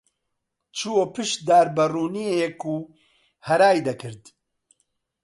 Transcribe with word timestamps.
چووە 0.77 1.05
پشت 1.13 1.37
دارە 1.47 1.71
بەڕوونێیەک 1.77 2.59
و 2.73 2.77
هەرای 3.47 3.79
دەکرد. 3.87 4.23